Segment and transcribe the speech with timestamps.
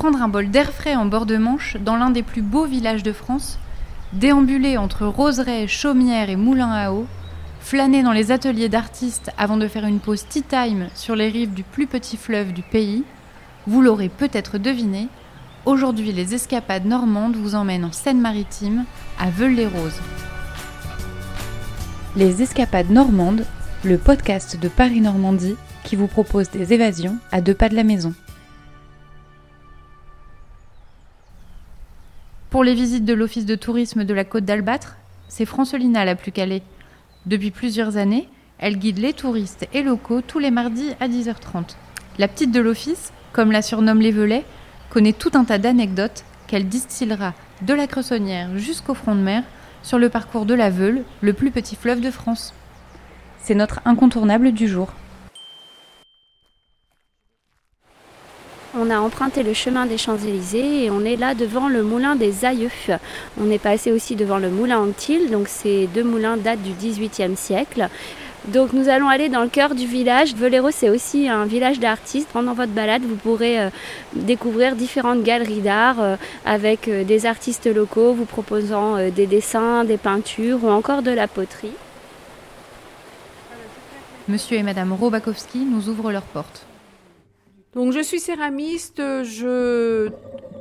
[0.00, 3.02] Prendre un bol d'air frais en bord de Manche dans l'un des plus beaux villages
[3.02, 3.58] de France,
[4.14, 7.04] déambuler entre roseraies, chaumières et moulins à eau,
[7.60, 11.52] flâner dans les ateliers d'artistes avant de faire une pause tea time sur les rives
[11.52, 13.04] du plus petit fleuve du pays,
[13.66, 15.08] vous l'aurez peut-être deviné,
[15.66, 18.86] aujourd'hui les escapades normandes vous emmènent en Seine-Maritime,
[19.18, 20.00] à Veules-les-Roses.
[22.16, 23.44] Les escapades normandes,
[23.84, 28.14] le podcast de Paris-Normandie qui vous propose des évasions à deux pas de la maison.
[32.50, 34.96] Pour les visites de l'Office de tourisme de la Côte d'Albâtre,
[35.28, 36.64] c'est Francelina la plus calée.
[37.26, 38.28] Depuis plusieurs années,
[38.58, 41.76] elle guide les touristes et locaux tous les mardis à 10h30.
[42.18, 44.44] La petite de l'Office, comme la surnomme les Velets,
[44.88, 49.44] connaît tout un tas d'anecdotes qu'elle distillera de la Cressonnière jusqu'au front de mer
[49.84, 52.52] sur le parcours de la Veule, le plus petit fleuve de France.
[53.40, 54.92] C'est notre incontournable du jour.
[58.78, 62.44] On a emprunté le chemin des Champs-Élysées et on est là devant le moulin des
[62.44, 62.70] Aïeux.
[63.40, 67.36] On est passé aussi devant le moulin Antil, donc ces deux moulins datent du XVIIIe
[67.36, 67.88] siècle.
[68.46, 70.34] Donc nous allons aller dans le cœur du village.
[70.36, 72.28] Velero, c'est aussi un village d'artistes.
[72.32, 73.70] Pendant votre balade, vous pourrez euh,
[74.14, 79.98] découvrir différentes galeries d'art euh, avec euh, des artistes locaux vous proposant des dessins, des
[79.98, 81.74] peintures ou encore de la poterie.
[84.28, 86.64] Monsieur et Madame Robakowski nous ouvrent leurs portes.
[87.74, 90.10] Donc je suis céramiste, je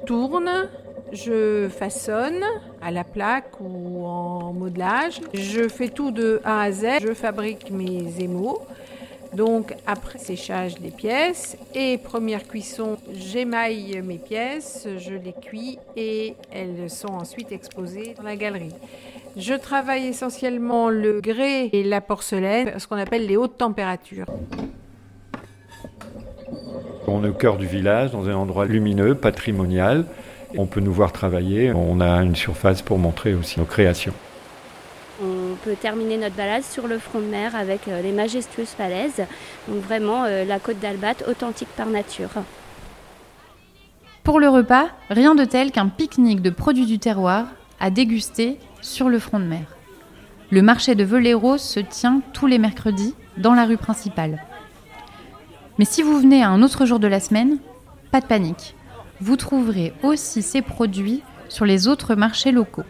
[0.06, 0.70] tourne,
[1.12, 2.44] je façonne
[2.84, 5.20] à la plaque ou en modelage.
[5.34, 7.00] Je fais tout de A à Z.
[7.02, 8.62] Je fabrique mes émaux.
[9.34, 16.36] Donc après séchage des pièces et première cuisson, j'émaille mes pièces, je les cuis et
[16.52, 18.74] elles sont ensuite exposées dans la galerie.
[19.38, 24.26] Je travaille essentiellement le grès et la porcelaine, ce qu'on appelle les hautes températures.
[27.12, 30.06] On est au cœur du village, dans un endroit lumineux, patrimonial.
[30.58, 31.72] On peut nous voir travailler.
[31.74, 34.14] On a une surface pour montrer aussi nos créations.
[35.22, 39.22] On peut terminer notre balade sur le front de mer avec euh, les majestueuses falaises.
[39.68, 42.30] Donc vraiment euh, la côte d'Albat authentique par nature.
[44.24, 47.48] Pour le repas, rien de tel qu'un pique-nique de produits du terroir
[47.80, 49.75] à déguster sur le front de mer.
[50.52, 54.42] Le marché de Veléros se tient tous les mercredis dans la rue principale.
[55.79, 57.57] Mais si vous venez à un autre jour de la semaine,
[58.12, 58.75] pas de panique.
[59.22, 62.84] Vous trouverez aussi ces produits sur les autres marchés locaux.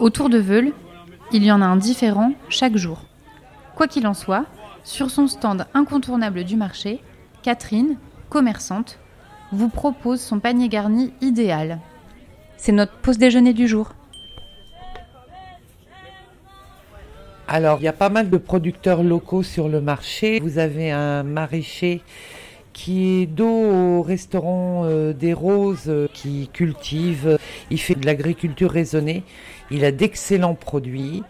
[0.00, 0.72] Autour de Veule,
[1.30, 3.02] il y en a un différent chaque jour.
[3.76, 4.46] Quoi qu'il en soit,
[4.82, 7.00] sur son stand incontournable du marché,
[7.42, 7.96] Catherine,
[8.30, 8.98] commerçante,
[9.52, 11.78] vous propose son panier garni idéal.
[12.56, 13.94] C'est notre pause déjeuner du jour.
[17.50, 20.38] Alors, il y a pas mal de producteurs locaux sur le marché.
[20.38, 22.02] Vous avez un maraîcher
[22.74, 27.38] qui est dos au restaurant euh, des Roses, euh, qui cultive,
[27.70, 29.24] il fait de l'agriculture raisonnée,
[29.70, 31.22] il a d'excellents produits.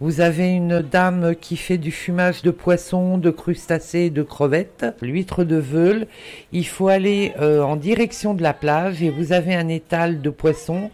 [0.00, 5.44] Vous avez une dame qui fait du fumage de poissons, de crustacés, de crevettes, l'huître
[5.44, 6.08] de Veule.
[6.52, 10.30] Il faut aller euh, en direction de la plage et vous avez un étal de
[10.30, 10.90] poissons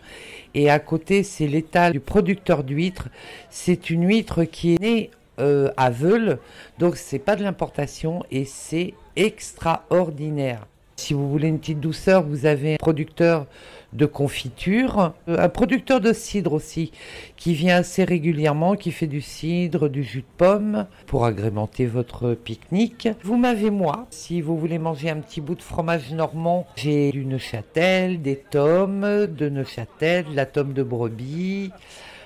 [0.57, 3.09] et à côté c'est l'étal du producteur d'huîtres.
[3.51, 6.39] C'est une huître qui est née euh, à Veule,
[6.79, 10.67] donc c'est pas de l'importation et c'est extraordinaire.
[10.99, 13.47] Si vous voulez une petite douceur, vous avez un producteur
[13.93, 16.91] de confiture, euh, un producteur de cidre aussi,
[17.37, 22.33] qui vient assez régulièrement, qui fait du cidre, du jus de pomme, pour agrémenter votre
[22.33, 23.11] pique-nique.
[23.23, 27.27] Vous m'avez moi, si vous voulez manger un petit bout de fromage normand, j'ai du
[27.27, 31.73] Neuchâtel, des tomes de Neuchâtel, de la tome de brebis,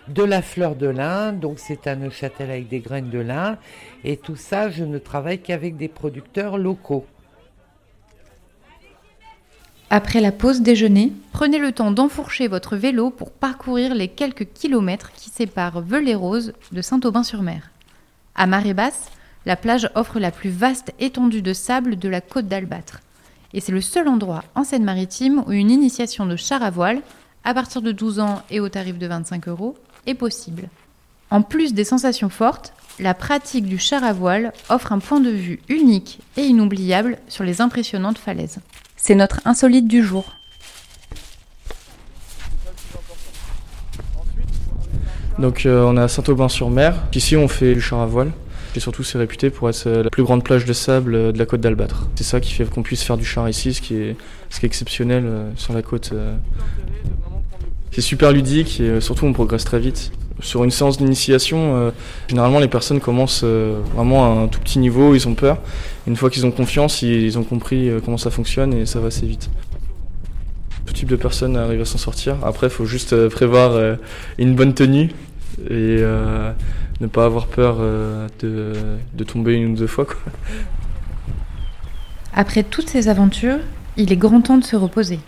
[0.06, 3.58] de la fleur de lin, donc c'est un Neuchâtel avec des graines de lin,
[4.04, 7.04] et tout ça, je ne travaille qu'avec des producteurs locaux.
[9.92, 15.10] Après la pause déjeuner, prenez le temps d'enfourcher votre vélo pour parcourir les quelques kilomètres
[15.16, 17.72] qui séparent Veul-les-Roses de Saint-Aubin-sur-Mer.
[18.36, 19.10] À marée basse,
[19.46, 23.00] la plage offre la plus vaste étendue de sable de la côte d'Albâtre.
[23.52, 27.02] Et c'est le seul endroit en Seine-Maritime où une initiation de char à voile,
[27.42, 29.76] à partir de 12 ans et au tarif de 25 euros,
[30.06, 30.68] est possible.
[31.32, 35.30] En plus des sensations fortes, la pratique du char à voile offre un point de
[35.30, 38.60] vue unique et inoubliable sur les impressionnantes falaises.
[39.02, 40.36] C'est notre insolite du jour.
[45.38, 46.94] Donc euh, on est à Saint-Aubin-sur-Mer.
[47.14, 48.30] Ici on fait du char à voile.
[48.76, 51.38] Et surtout c'est réputé pour être euh, la plus grande plage de sable euh, de
[51.38, 52.08] la côte d'Albâtre.
[52.14, 54.16] C'est ça qui fait qu'on puisse faire du char ici, ce qui est,
[54.50, 55.24] ce qui est exceptionnel
[55.56, 56.12] sur la côte.
[57.92, 60.12] C'est super ludique et surtout on progresse très vite.
[60.42, 61.90] Sur une séance d'initiation, euh,
[62.28, 65.58] généralement les personnes commencent euh, vraiment à un tout petit niveau, ils ont peur.
[66.06, 69.08] Une fois qu'ils ont confiance, ils, ont compris euh, comment ça fonctionne et ça va
[69.08, 69.50] assez vite.
[70.94, 72.36] type de personnes arrivent à s'en sortir.
[72.42, 73.96] Après, il faut juste prévoir
[74.36, 75.10] une bonne tenue
[75.70, 76.02] et
[77.00, 77.78] ne pas avoir peur
[78.40, 80.06] de, tomber une ou deux fois.
[82.34, 83.60] Après toutes ces aventures,
[83.96, 85.20] il est grand temps de se reposer.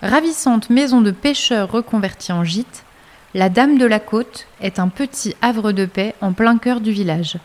[0.00, 2.84] Ravissante maison de pêcheurs reconvertie en gîte,
[3.34, 6.90] la Dame de la Côte est un petit havre de paix en plein cœur du
[6.90, 7.38] village.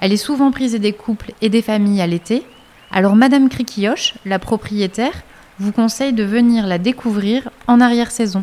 [0.00, 2.42] Elle est souvent prisée des couples et des familles à l'été,
[2.90, 5.22] alors Madame Criquilloche, la propriétaire,
[5.60, 8.42] vous conseille de venir la découvrir en arrière-saison.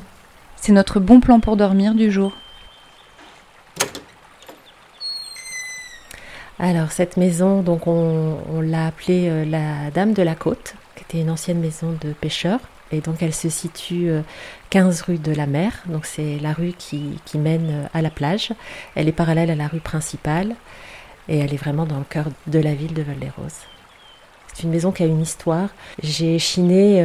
[0.55, 2.33] C'est notre bon plan pour dormir du jour.
[6.59, 11.21] Alors cette maison, donc on, l'a appelée euh, la Dame de la Côte, qui était
[11.21, 12.59] une ancienne maison de pêcheurs.
[12.91, 14.09] Et donc elle se situe
[14.71, 18.09] 15 euh, rue de la mer, donc c'est la rue qui, mène euh, à la
[18.09, 18.51] plage.
[18.95, 20.55] Elle est parallèle à la rue principale
[21.27, 23.65] et elle est vraiment dans le cœur de la ville de Val-des-Roses.
[24.53, 25.69] C'est une maison qui a une histoire.
[26.01, 27.01] J'ai chiné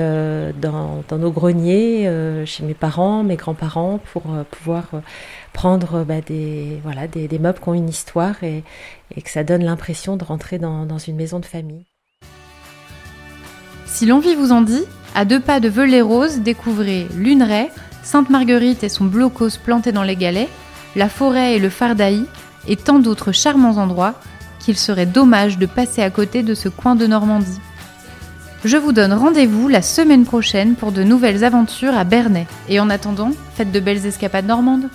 [0.56, 2.10] dans, nos greniers,
[2.46, 4.87] chez mes parents, mes grands-parents, pour pouvoir
[5.52, 8.64] prendre bah, des, voilà, des, meubles qui ont une histoire et,
[9.14, 11.87] que ça donne l'impression de rentrer dans, une maison de famille.
[13.87, 14.84] Si l'envie vous en dit,
[15.14, 17.70] à deux pas de Velay-Rose, découvrez Luneray,
[18.02, 20.49] Sainte-Marguerite et son blocos planté dans les galets,
[20.96, 22.25] la forêt et le Fardaï,
[22.66, 24.14] et tant d'autres charmants endroits
[24.58, 27.61] qu'il serait dommage de passer à côté de ce coin de Normandie.
[28.64, 32.46] Je vous donne rendez-vous la semaine prochaine pour de nouvelles aventures à Bernay.
[32.70, 34.88] Et en attendant, faites de belles escapades normandes.